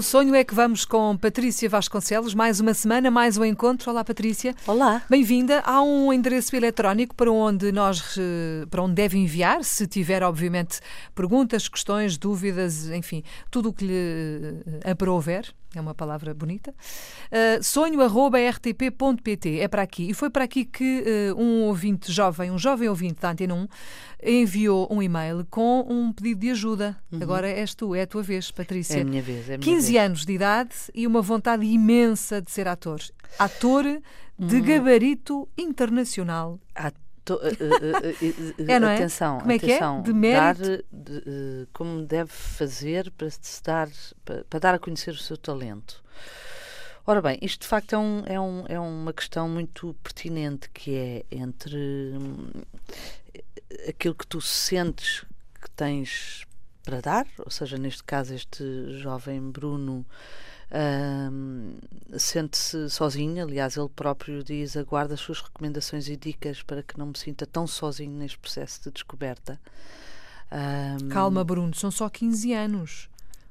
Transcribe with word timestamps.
Pelo 0.00 0.08
sonho 0.08 0.34
é 0.34 0.42
que 0.42 0.54
vamos 0.54 0.86
com 0.86 1.14
Patrícia 1.14 1.68
Vasconcelos, 1.68 2.32
mais 2.32 2.58
uma 2.58 2.72
semana, 2.72 3.10
mais 3.10 3.36
um 3.36 3.44
encontro. 3.44 3.90
Olá, 3.90 4.02
Patrícia. 4.02 4.54
Olá. 4.66 5.02
Bem-vinda. 5.10 5.60
Há 5.60 5.82
um 5.82 6.10
endereço 6.10 6.56
eletrónico 6.56 7.14
para 7.14 7.30
onde 7.30 7.70
nós 7.70 8.16
para 8.70 8.82
onde 8.82 8.94
deve 8.94 9.18
enviar, 9.18 9.62
se 9.62 9.86
tiver, 9.86 10.22
obviamente, 10.22 10.80
perguntas, 11.14 11.68
questões, 11.68 12.16
dúvidas, 12.16 12.88
enfim, 12.88 13.22
tudo 13.50 13.68
o 13.68 13.72
que 13.74 13.84
lhe 13.84 14.90
aprouver 14.90 15.52
é 15.74 15.80
uma 15.80 15.94
palavra 15.94 16.34
bonita. 16.34 16.74
Uh, 17.30 17.62
sonho.rtp.pt 17.62 19.58
é 19.60 19.68
para 19.68 19.82
aqui. 19.82 20.10
E 20.10 20.14
foi 20.14 20.28
para 20.28 20.44
aqui 20.44 20.64
que 20.64 21.04
uh, 21.32 21.40
um 21.40 21.62
ouvinte 21.64 22.10
jovem, 22.12 22.50
um 22.50 22.58
jovem 22.58 22.88
ouvinte 22.88 23.20
da 23.20 23.30
Antena 23.30 23.54
1, 23.54 23.68
enviou 24.24 24.88
um 24.90 25.02
e-mail 25.02 25.46
com 25.48 25.86
um 25.88 26.12
pedido 26.12 26.40
de 26.40 26.50
ajuda. 26.50 26.96
Uhum. 27.12 27.22
Agora 27.22 27.48
és 27.48 27.74
tu, 27.74 27.94
é 27.94 28.02
a 28.02 28.06
tua 28.06 28.22
vez, 28.22 28.50
Patrícia. 28.50 28.98
É 28.98 29.02
a 29.02 29.04
minha 29.04 29.22
vez. 29.22 29.48
É 29.48 29.54
a 29.54 29.58
minha 29.58 29.76
15 29.76 29.92
vez. 29.92 30.04
anos 30.04 30.26
de 30.26 30.32
idade 30.32 30.74
e 30.94 31.06
uma 31.06 31.22
vontade 31.22 31.64
imensa 31.64 32.42
de 32.42 32.50
ser 32.50 32.66
ator. 32.66 33.00
Ator 33.38 33.84
de 34.38 34.56
uhum. 34.56 34.62
gabarito 34.62 35.48
internacional. 35.56 36.58
Ator 36.74 37.09
uh, 37.28 38.70
é, 38.70 38.78
não 38.78 38.88
é? 38.88 38.94
Atenção, 38.94 39.38
como 39.40 39.52
é 39.52 39.56
atenção, 39.56 40.02
que 40.02 40.10
é? 40.10 40.12
De 40.12 40.18
mérito. 40.18 40.62
Dar, 40.62 40.82
de, 40.92 41.68
como 41.72 42.02
deve 42.04 42.30
fazer 42.30 43.10
para, 43.12 43.30
se 43.30 43.62
dar, 43.62 43.88
para, 44.24 44.44
para, 44.44 44.60
dar 44.60 44.74
a 44.74 44.78
conhecer 44.78 45.10
o 45.10 45.18
seu 45.18 45.36
talento. 45.36 46.02
Ora 47.06 47.20
bem, 47.20 47.38
isto 47.42 47.62
de 47.62 47.66
facto 47.66 47.94
é, 47.94 47.98
um, 47.98 48.22
é, 48.26 48.40
um, 48.40 48.64
é 48.68 48.78
uma 48.78 49.12
questão 49.12 49.48
muito 49.48 49.94
pertinente 50.02 50.68
que 50.70 50.94
é 50.94 51.24
entre 51.30 51.76
hum, 51.76 52.50
aquilo 53.88 54.14
que 54.14 54.26
tu 54.26 54.40
sentes 54.40 55.24
que 55.60 55.70
tens 55.70 56.46
para 56.84 57.00
dar, 57.00 57.26
ou 57.38 57.50
seja, 57.50 57.76
neste 57.76 58.02
caso 58.04 58.34
este 58.34 58.64
jovem 58.98 59.40
Bruno 59.50 60.04
sente-se 62.16 62.88
sozinho, 62.88 63.42
aliás, 63.42 63.76
ele 63.76 63.88
próprio 63.88 64.44
diz: 64.44 64.76
aguarda 64.76 65.14
as 65.14 65.20
suas 65.20 65.40
recomendações 65.40 66.08
e 66.08 66.16
dicas 66.16 66.62
para 66.62 66.82
que 66.82 66.98
não 66.98 67.06
me 67.06 67.18
sinta 67.18 67.46
tão 67.46 67.66
sozinho 67.66 68.12
neste 68.12 68.38
processo 68.38 68.84
de 68.84 68.90
descoberta. 68.92 69.60
Um, 70.52 71.08
Calma, 71.08 71.44
Bruno, 71.44 71.74
são 71.74 71.90
só 71.90 72.08
15 72.08 72.52
anos. 72.52 73.09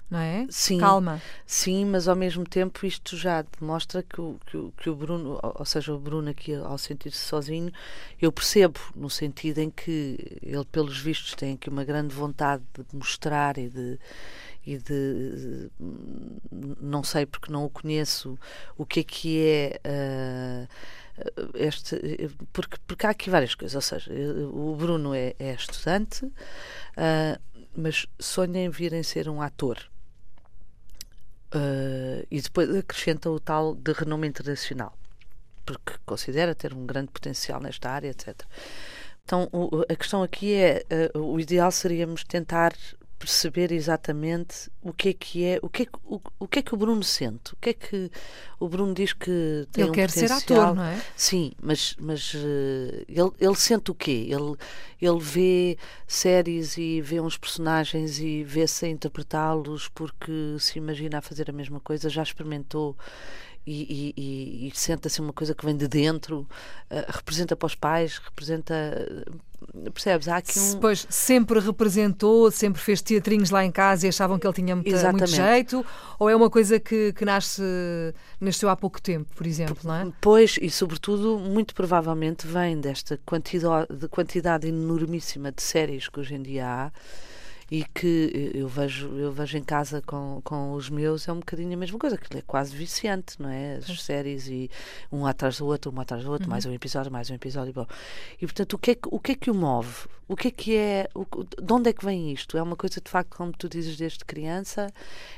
Não 0.10 0.20
é? 0.20 0.48
Sim, 0.50 0.80
Calma. 0.80 1.22
Sim, 1.46 1.86
mas 1.86 2.08
ao 2.08 2.16
mesmo 2.16 2.44
tempo 2.44 2.84
isto 2.84 3.16
já 3.16 3.44
demonstra 3.60 4.02
que 4.02 4.20
o, 4.20 4.40
que 4.46 4.58
o, 4.58 4.74
que 4.76 4.90
o 4.90 4.96
Bruno, 4.96 5.40
ou 5.42 5.66
seja, 5.66 5.94
o 5.94 6.00
Bruno 6.00 6.32
aqui 6.32 6.56
ao 6.56 6.78
sentir-se 6.80 7.20
sozinho, 7.20 7.72
eu 8.20 8.32
percebo 8.32 8.80
no 8.96 9.10
sentido 9.10 9.60
em 9.60 9.70
que 9.70 10.40
ele, 10.42 10.66
pelos 10.66 11.00
vistos, 11.00 11.36
tem 11.36 11.54
aqui 11.54 11.70
uma 11.70 11.84
grande 11.84 12.16
vontade 12.16 12.64
de 12.76 12.96
mostrar 12.96 13.60
e 13.60 13.70
de, 13.70 14.00
e 14.66 14.78
de 14.80 15.70
não 16.82 17.04
sei 17.04 17.26
porque 17.26 17.52
não 17.52 17.66
o 17.66 17.70
conheço 17.70 18.38
o 18.78 18.86
que 18.86 19.02
é 19.02 19.04
que 19.04 19.42
é 19.46 20.68
uh, 20.68 21.50
este 21.54 22.30
porque 22.52 22.78
porque 22.88 23.06
há 23.06 23.10
aqui 23.10 23.30
várias 23.30 23.56
coisas 23.56 23.76
ou 23.76 23.82
seja 23.82 24.12
o 24.52 24.76
Bruno 24.76 25.14
é, 25.14 25.36
é 25.40 25.54
estudante 25.54 26.26
uh, 26.26 27.40
mas 27.76 28.06
sonha 28.20 28.64
em 28.66 28.70
vir 28.70 28.94
em 28.94 29.04
ser 29.04 29.30
um 29.30 29.42
ator 29.42 29.90
uh, 31.56 32.26
e 32.30 32.42
depois 32.42 32.74
acrescenta 32.76 33.30
o 33.30 33.40
tal 33.40 33.76
de 33.76 33.92
renome 33.94 34.28
internacional 34.28 34.98
porque 35.66 35.94
considera 36.06 36.56
ter 36.56 36.74
um 36.74 36.86
grande 36.86 37.12
potencial 37.12 37.60
nesta 37.62 37.90
área 37.90 38.10
etc 38.10 38.42
então 39.24 39.48
o, 39.52 39.86
a 39.88 39.96
questão 39.96 40.24
aqui 40.24 40.54
é 40.54 40.84
o 41.14 41.40
ideal 41.40 41.72
seríamos 41.72 42.24
tentar 42.24 42.74
perceber 43.20 43.72
exatamente 43.74 44.72
o 44.82 44.94
que 44.94 45.10
é 45.10 45.14
que 45.14 45.46
é, 45.46 45.60
o 45.62 45.70
que 45.70 45.84
é 45.84 45.86
que 45.86 46.00
o, 46.06 46.22
o 46.40 46.48
que 46.48 46.60
é 46.60 46.62
que 46.62 46.74
o 46.74 46.78
Bruno 46.78 47.04
sente, 47.04 47.54
o 47.54 47.58
que 47.58 47.72
é 47.72 47.74
que 47.74 48.10
o 48.58 48.70
Bruno 48.70 48.94
diz 48.94 49.12
que 49.12 49.68
tem 49.74 49.84
ele 49.84 49.92
um 49.92 49.94
quer 49.94 50.10
ser 50.10 50.32
ator, 50.32 50.74
não 50.74 50.86
é? 50.86 51.00
Sim, 51.18 51.52
mas 51.62 51.96
mas 52.00 52.34
uh, 52.34 53.06
ele 53.08 53.32
ele 53.38 53.56
sente 53.56 53.92
o 53.92 53.94
quê? 53.96 54.28
Ele 54.30 54.56
ele 55.02 55.20
vê 55.20 55.78
séries 56.08 56.78
e 56.78 57.02
vê 57.02 57.20
uns 57.20 57.38
personagens 57.38 58.20
e 58.20 58.44
vê-se 58.44 58.86
a 58.86 58.90
interpretá-los 58.90 59.90
porque 59.90 60.56
se 60.58 60.80
imagina 60.80 61.18
a 61.18 61.22
fazer 61.22 61.50
a 61.50 61.54
mesma 61.54 61.82
coisa, 61.82 62.10
já 62.10 62.24
experimentou 62.24 62.96
e, 63.68 64.14
e, 64.18 64.68
e, 64.68 64.72
sente 64.74 65.08
assim 65.08 65.22
uma 65.22 65.34
coisa 65.34 65.54
que 65.54 65.64
vem 65.66 65.76
de 65.76 65.88
dentro, 65.88 66.48
uh, 66.90 67.12
representa 67.12 67.56
para 67.56 67.68
os 67.68 67.76
pais, 67.76 68.18
representa. 68.18 68.74
Percebes? 69.94 70.28
Há 70.28 70.38
aqui 70.38 70.60
um. 70.60 70.80
Pois, 70.80 71.06
sempre 71.10 71.60
representou, 71.60 72.50
sempre 72.52 72.82
fez 72.82 73.02
teatrinhos 73.02 73.50
lá 73.50 73.64
em 73.64 73.72
casa 73.72 74.06
e 74.06 74.10
achavam 74.10 74.40
que 74.40 74.48
ele 74.48 74.54
tinha 74.54 74.76
muito, 74.76 74.90
muito 74.90 75.28
jeito? 75.28 75.86
Ou 76.18 76.30
é 76.30 76.36
uma 76.36 76.50
coisa 76.50 76.80
que, 76.80 77.14
que 77.14 77.26
nasce, 77.26 77.62
nasceu 78.40 78.70
há 78.70 78.76
pouco 78.76 79.02
tempo, 79.02 79.30
por 79.36 79.46
exemplo, 79.46 79.78
não 79.84 79.96
é? 79.96 80.12
Pois, 80.22 80.58
e 80.62 80.70
sobretudo, 80.70 81.38
muito 81.38 81.74
provavelmente 81.76 82.48
vem 82.48 82.80
desta 82.80 83.20
quantidade, 83.26 83.88
de 83.94 84.08
quantidade 84.08 84.68
enormíssima 84.68 85.52
de 85.52 85.62
séries 85.62 86.08
que 86.08 86.20
hoje 86.20 86.36
em 86.36 86.42
dia 86.42 86.66
há 86.66 86.92
e 87.72 87.84
que 87.84 88.52
eu 88.54 88.68
vejo, 88.68 89.08
eu 89.18 89.32
vejo 89.32 89.58
em 89.58 89.64
casa 89.64 90.02
com, 90.02 90.42
com 90.44 90.74
os 90.74 90.90
meus 90.90 91.28
é 91.28 91.32
um 91.32 91.40
bocadinho 91.40 91.74
a 91.74 91.78
mesma 91.78 92.00
coisa, 92.00 92.18
que 92.18 92.38
é 92.38 92.42
quase 92.42 92.76
viciante, 92.76 93.40
não 93.40 93.50
é? 93.50 93.76
As 93.76 94.02
séries 94.02 94.48
e 94.48 94.72
um 95.12 95.26
atrás 95.26 95.60
do 95.60 95.68
outro, 95.68 95.94
um 95.96 96.00
atrás 96.00 96.24
do 96.24 96.32
outro, 96.32 96.48
uhum. 96.48 96.52
mais 96.52 96.66
um 96.66 96.74
episódio, 96.74 97.12
mais 97.12 97.30
um 97.30 97.36
episódio. 97.36 97.74
Bom. 97.74 97.86
E 98.42 98.46
portanto, 98.46 98.74
o 98.74 98.78
que, 98.78 98.92
é 98.92 98.96
que, 98.96 99.08
o 99.12 99.20
que 99.20 99.32
é 99.34 99.36
que 99.36 99.52
o 99.52 99.54
move? 99.54 100.08
O 100.28 100.36
que 100.36 100.48
é 100.48 100.52
que 100.52 100.76
é? 100.76 101.10
O, 101.14 101.26
de 101.44 101.74
onde 101.74 101.90
é 101.90 101.94
que 101.94 102.04
vem 102.04 102.32
isto? 102.32 102.58
É 102.58 102.62
uma 102.62 102.76
coisa 102.76 103.00
de 103.00 103.10
facto, 103.10 103.36
como 103.36 103.52
tu 103.52 103.70
dizes, 103.70 103.98
desde 103.98 104.26
criança? 104.26 104.92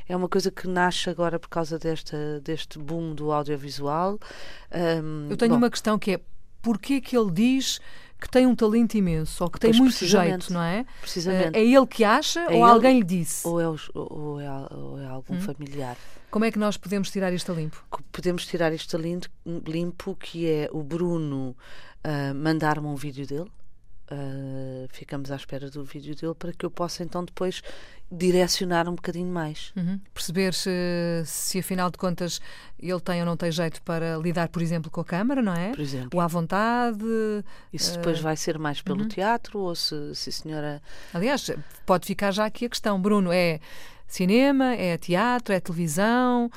É 0.08 0.16
uma 0.16 0.30
coisa 0.30 0.50
que 0.52 0.68
nasce 0.68 1.10
agora 1.10 1.38
por 1.40 1.50
causa 1.50 1.78
desta, 1.78 2.40
deste 2.42 2.80
boom 2.80 3.14
do 3.14 3.32
audiovisual? 3.32 4.20
Um, 4.74 5.28
eu 5.30 5.38
tenho 5.38 5.52
bom, 5.52 5.58
uma 5.58 5.70
questão 5.70 6.00
que 6.00 6.12
é 6.12 6.22
porquê 6.62 7.02
que 7.02 7.18
ele 7.18 7.32
diz 7.32 7.80
que 8.22 8.30
tem 8.30 8.46
um 8.46 8.56
talento 8.56 8.94
imenso 8.96 9.44
ou 9.44 9.50
que 9.50 9.60
tem 9.60 9.74
muito 9.74 10.06
jeito, 10.06 10.54
não 10.54 10.62
é? 10.62 10.86
Precisamente. 11.02 11.58
É 11.58 11.66
ele 11.66 11.88
que 11.88 12.04
acha 12.04 12.42
é 12.42 12.46
ou 12.46 12.54
ele, 12.54 12.64
alguém 12.64 13.00
lhe 13.00 13.04
disse? 13.04 13.48
Ou 13.48 13.60
é, 13.60 13.68
ou 13.68 14.40
é, 14.40 14.76
ou 14.76 15.00
é 15.00 15.08
algum 15.08 15.34
hum. 15.34 15.42
familiar. 15.42 15.98
Como 16.30 16.46
é 16.46 16.52
que 16.52 16.60
nós 16.60 16.78
podemos 16.78 17.10
tirar 17.10 17.34
isto 17.34 17.52
a 17.52 17.56
limpo? 17.56 17.84
Podemos 18.12 18.46
tirar 18.46 18.72
isto 18.72 18.96
a 18.96 19.00
limpo, 19.00 20.16
que 20.16 20.48
é 20.48 20.70
o 20.72 20.84
Bruno 20.84 21.56
uh, 22.06 22.36
mandar-me 22.36 22.88
um 22.88 22.96
vídeo 22.96 23.26
dele 23.26 23.52
Uh, 24.12 24.90
ficamos 24.90 25.32
à 25.32 25.38
espera 25.38 25.70
do 25.70 25.86
vídeo 25.86 26.14
dele 26.14 26.36
para 26.36 26.52
que 26.52 26.66
eu 26.66 26.70
possa 26.70 27.02
então 27.02 27.24
depois 27.24 27.62
direcionar 28.12 28.90
um 28.90 28.96
bocadinho 28.96 29.32
mais. 29.32 29.72
Uhum. 29.74 30.02
Perceber 30.14 30.54
se, 30.54 30.70
se 31.26 31.60
afinal 31.60 31.90
de 31.90 31.98
contas 31.98 32.42
ele 32.78 33.00
tem 33.00 33.22
ou 33.22 33.26
não 33.26 33.38
tem 33.38 33.50
jeito 33.50 33.82
para 33.84 34.18
lidar, 34.18 34.50
por 34.50 34.62
exemplo, 34.62 34.92
com 34.92 35.00
a 35.00 35.06
câmara, 35.06 35.42
não 35.42 35.54
é? 35.54 35.70
Por 35.70 35.80
exemplo. 35.80 36.10
Ou 36.14 36.20
à 36.20 36.28
vontade. 36.28 37.06
E 37.72 37.80
se 37.80 37.96
depois 37.96 38.20
uh... 38.20 38.24
vai 38.24 38.36
ser 38.36 38.60
mais 38.60 38.82
pelo 38.82 39.04
uhum. 39.04 39.08
teatro 39.08 39.60
ou 39.60 39.74
se, 39.74 40.14
se 40.14 40.30
a 40.30 40.34
senhora. 40.34 40.82
Aliás, 41.14 41.50
pode 41.86 42.06
ficar 42.06 42.32
já 42.32 42.46
aqui 42.46 42.66
a 42.66 42.70
questão, 42.70 43.02
Bruno, 43.02 43.32
é 43.32 43.62
cinema, 44.14 44.74
é 44.76 44.98
teatro, 44.98 45.54
é 45.54 45.60
televisão, 45.60 46.50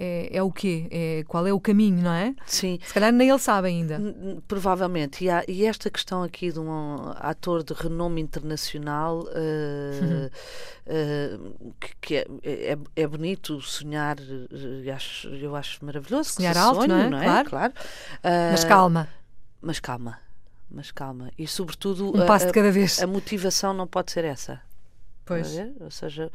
é, 0.00 0.28
é 0.32 0.40
o 0.40 0.52
quê? 0.52 0.86
É, 0.92 1.24
qual 1.26 1.44
é 1.44 1.52
o 1.52 1.58
caminho, 1.58 2.00
não 2.00 2.12
é? 2.12 2.32
Sim. 2.46 2.78
Se 2.86 2.94
calhar 2.94 3.12
nem 3.12 3.28
ele 3.28 3.38
sabe 3.40 3.66
ainda. 3.66 4.00
Provavelmente. 4.46 5.24
E, 5.24 5.28
há, 5.28 5.42
e 5.48 5.66
esta 5.66 5.90
questão 5.90 6.22
aqui 6.22 6.52
de 6.52 6.60
um 6.60 7.12
ator 7.16 7.64
de 7.64 7.74
renome 7.74 8.20
internacional 8.20 9.22
uh, 9.22 10.04
uhum. 10.04 10.30
uh, 10.86 11.74
que, 11.80 11.96
que 12.00 12.16
é, 12.16 12.26
é, 12.44 12.78
é, 12.94 13.06
bonito 13.08 13.60
sonhar, 13.60 14.16
eu 14.20 14.94
acho, 14.94 15.28
eu 15.30 15.56
acho 15.56 15.84
maravilhoso. 15.84 16.30
Sonhar 16.30 16.56
alto, 16.56 16.82
sonho, 16.82 16.88
não 16.88 16.98
é? 16.98 17.10
Não 17.10 17.18
é? 17.20 17.24
Claro. 17.24 17.50
claro. 17.50 17.72
Uh, 18.18 18.52
mas 18.52 18.64
calma. 18.64 19.08
Mas 19.60 19.80
calma. 19.80 20.18
Mas 20.70 20.90
calma. 20.92 21.32
E 21.36 21.48
sobretudo 21.48 22.10
um 22.16 22.24
passo 22.24 22.46
de 22.46 22.52
cada 22.52 22.70
vez. 22.70 23.00
A, 23.00 23.04
a 23.04 23.06
motivação 23.08 23.74
não 23.74 23.86
pode 23.86 24.12
ser 24.12 24.24
essa. 24.24 24.60
Pois. 25.28 25.56
Ou 25.80 25.90
seja, 25.90 26.32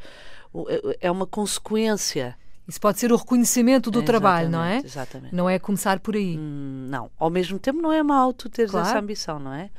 é 1.00 1.10
uma 1.10 1.26
consequência 1.26 2.36
isso 2.66 2.80
pode 2.80 2.98
ser 2.98 3.12
o 3.12 3.16
reconhecimento 3.16 3.90
do 3.90 4.00
é, 4.00 4.02
trabalho, 4.02 4.48
não 4.48 4.64
é? 4.64 4.78
Exatamente. 4.78 5.34
Não 5.34 5.48
é 5.48 5.58
começar 5.58 6.00
por 6.00 6.16
aí. 6.16 6.38
Hum, 6.38 6.86
não. 6.88 7.10
Ao 7.18 7.28
mesmo 7.28 7.58
tempo, 7.58 7.80
não 7.80 7.92
é 7.92 8.02
mau 8.02 8.32
tu 8.32 8.48
teres 8.48 8.70
claro. 8.70 8.88
essa 8.88 8.98
ambição, 8.98 9.38
não 9.38 9.52
é? 9.52 9.70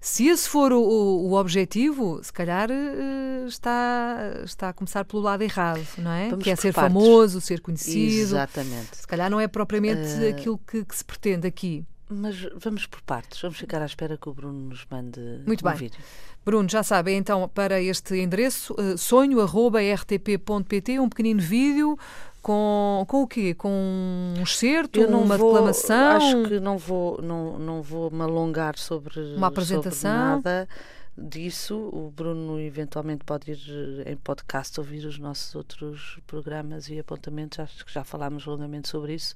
Se 0.00 0.26
esse 0.28 0.48
for 0.48 0.70
o, 0.70 0.80
o, 0.80 1.30
o 1.30 1.34
objetivo, 1.34 2.20
se 2.22 2.32
calhar 2.32 2.68
uh, 2.70 3.46
está, 3.46 4.42
está 4.44 4.68
a 4.68 4.72
começar 4.72 5.04
pelo 5.04 5.22
lado 5.22 5.42
errado, 5.42 5.80
não 5.96 6.10
é? 6.10 6.28
Vamos 6.28 6.44
que 6.44 6.50
é 6.50 6.56
ser 6.56 6.74
partes. 6.74 6.92
famoso, 6.92 7.40
ser 7.40 7.60
conhecido. 7.60 8.20
Exatamente. 8.20 8.98
Se 8.98 9.06
calhar 9.06 9.30
não 9.30 9.40
é 9.40 9.48
propriamente 9.48 10.06
uh, 10.20 10.28
aquilo 10.28 10.58
que, 10.58 10.84
que, 10.84 10.94
se 10.94 11.04
pretende 11.04 11.48
aqui. 11.48 11.84
Mas 12.08 12.46
vamos 12.56 12.86
por 12.86 13.00
partes. 13.02 13.40
Vamos 13.40 13.58
ficar 13.58 13.82
à 13.82 13.86
espera 13.86 14.16
que 14.16 14.28
o 14.28 14.34
Bruno 14.34 14.68
nos 14.68 14.86
mande 14.90 15.20
Muito 15.46 15.66
um 15.66 15.70
bem. 15.70 15.78
vídeo. 15.78 15.98
Bruno, 16.44 16.68
já 16.68 16.82
sabem 16.82 17.16
então 17.16 17.48
para 17.48 17.80
este 17.80 18.18
endereço 18.18 18.74
uh, 18.74 18.98
sonho.rtp.pt 18.98 21.00
um 21.00 21.08
pequenino 21.08 21.40
vídeo 21.40 21.98
com, 22.42 23.04
com 23.08 23.22
o 23.22 23.26
quê? 23.26 23.54
Com 23.54 24.34
um 24.38 24.42
excerto, 24.42 25.00
uma 25.00 25.38
vou, 25.38 25.52
reclamação? 25.52 26.16
Acho 26.16 26.42
que 26.42 26.60
não 26.60 26.76
vou, 26.76 27.22
não, 27.22 27.58
não 27.58 27.80
vou 27.80 28.10
me 28.10 28.20
alongar 28.20 28.76
sobre, 28.76 29.18
uma 29.34 29.46
apresentação. 29.46 30.36
Sobre 30.36 30.50
nada. 30.50 30.68
disso, 31.16 31.74
o 31.74 32.12
Bruno 32.14 32.60
eventualmente 32.60 33.24
pode 33.24 33.52
ir 33.52 34.06
em 34.06 34.16
podcast 34.16 34.78
ouvir 34.78 35.06
os 35.06 35.18
nossos 35.18 35.54
outros 35.54 36.18
programas 36.26 36.90
e 36.90 36.98
apontamentos, 36.98 37.60
acho 37.60 37.82
que 37.82 37.90
já 37.90 38.04
falámos 38.04 38.44
longamente 38.44 38.88
sobre 38.88 39.14
isso. 39.14 39.34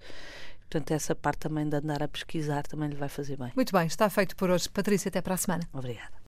Portanto, 0.68 0.90
essa 0.90 1.14
parte 1.14 1.40
também 1.40 1.66
de 1.68 1.76
andar 1.76 2.02
a 2.02 2.08
pesquisar 2.08 2.66
também 2.66 2.90
lhe 2.90 2.96
vai 2.96 3.08
fazer 3.08 3.36
bem. 3.38 3.52
Muito 3.56 3.72
bem, 3.72 3.86
está 3.86 4.10
feito 4.10 4.36
por 4.36 4.50
hoje. 4.50 4.68
Patrícia, 4.68 5.08
até 5.08 5.22
para 5.22 5.34
a 5.34 5.38
semana. 5.38 5.66
Obrigada. 5.72 6.18